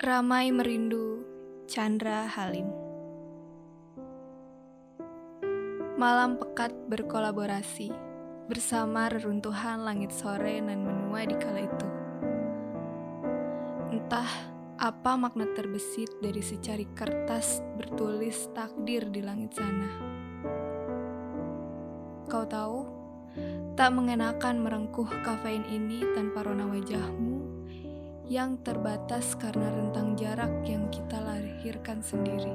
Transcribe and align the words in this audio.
Ramai 0.00 0.48
Merindu 0.48 1.22
Chandra 1.68 2.24
Halim 2.24 2.68
Malam 6.00 6.40
pekat 6.40 6.72
berkolaborasi 6.88 7.92
bersama 8.50 9.06
reruntuhan 9.06 9.86
langit 9.86 10.10
sore 10.10 10.58
nan 10.58 10.82
menua 10.82 11.22
di 11.22 11.36
kala 11.38 11.62
itu. 11.62 11.88
Entah 13.94 14.26
apa 14.80 15.12
makna 15.14 15.46
terbesit 15.54 16.08
dari 16.18 16.42
secari 16.42 16.88
kertas 16.96 17.62
bertulis 17.78 18.50
takdir 18.56 19.06
di 19.12 19.22
langit 19.22 19.54
sana. 19.54 19.90
Kau 22.26 22.42
tahu, 22.48 22.99
tak 23.80 23.96
mengenakan 23.96 24.60
merengkuh 24.60 25.08
kafein 25.24 25.64
ini 25.64 26.04
tanpa 26.12 26.44
rona 26.44 26.68
wajahmu 26.68 27.64
yang 28.28 28.60
terbatas 28.60 29.32
karena 29.40 29.72
rentang 29.72 30.20
jarak 30.20 30.52
yang 30.68 30.84
kita 30.92 31.16
lahirkan 31.16 32.04
sendiri. 32.04 32.52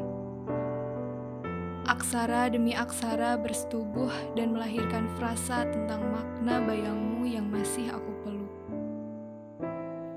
Aksara 1.90 2.54
demi 2.54 2.78
aksara 2.78 3.42
bersetubuh 3.42 4.38
dan 4.38 4.54
melahirkan 4.54 5.10
frasa 5.18 5.66
tentang 5.66 6.06
makna 6.14 6.62
bayangmu 6.62 7.26
yang 7.26 7.50
masih 7.50 7.90
aku 7.90 8.12
peluk. 8.22 8.54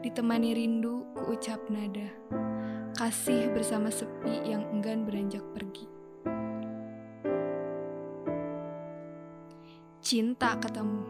Ditemani 0.05 0.61
rindu, 0.61 1.09
kuucap 1.17 1.65
nada, 1.73 2.13
kasih 3.01 3.49
bersama 3.57 3.89
sepi 3.89 4.45
yang 4.45 4.61
enggan 4.77 5.09
beranjak 5.09 5.45
pergi. 5.57 5.98
Cinta 10.09 10.57
katamu 10.57 11.05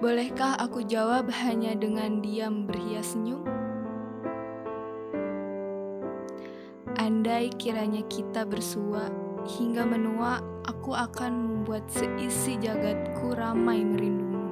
Bolehkah 0.00 0.56
aku 0.56 0.80
jawab 0.88 1.28
hanya 1.36 1.76
dengan 1.76 2.24
diam 2.24 2.64
berhias 2.64 3.12
senyum? 3.12 3.44
Andai 6.96 7.52
kiranya 7.60 8.00
kita 8.08 8.48
bersua 8.48 9.12
hingga 9.44 9.84
menua, 9.84 10.40
aku 10.64 10.96
akan 10.96 11.32
membuat 11.60 11.84
seisi 11.92 12.56
jagatku 12.56 13.36
ramai 13.36 13.84
merindumu. 13.84 14.48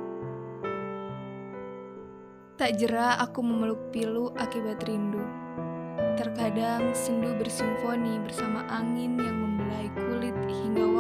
Tak 2.61 2.77
jera 2.77 3.17
aku 3.17 3.41
memeluk 3.41 3.81
pilu 3.97 4.29
akibat 4.37 4.85
rindu. 4.85 5.25
Terkadang 6.21 6.93
sendu 6.93 7.33
bersimfoni 7.41 8.21
bersama 8.21 8.61
angin 8.69 9.17
yang 9.17 9.37
membelai 9.41 9.89
kulit 9.97 10.37
hingga 10.53 10.96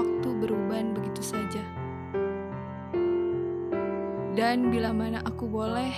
Dan 4.36 4.68
bila 4.68 4.92
mana 4.92 5.24
aku 5.24 5.48
boleh, 5.48 5.96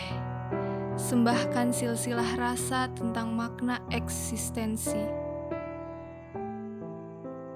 sembahkan 0.95 1.75
silsilah 1.75 2.39
rasa 2.39 2.87
tentang 2.95 3.35
makna 3.35 3.83
eksistensi. 3.91 5.03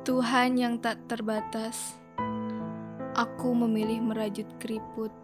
Tuhan 0.03 0.58
yang 0.58 0.83
tak 0.83 0.98
terbatas, 1.06 2.03
aku 3.14 3.55
memilih 3.55 4.03
merajut 4.03 4.50
keriput 4.58 5.14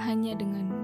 hanya 0.00 0.32
denganmu. 0.32 0.80